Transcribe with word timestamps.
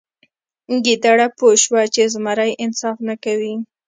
ګیدړه 0.85 1.27
پوه 1.37 1.53
شوه 1.63 1.81
چې 1.93 2.01
زمری 2.13 2.51
انصاف 2.63 2.97
نه 3.07 3.15
کوي. 3.23 3.53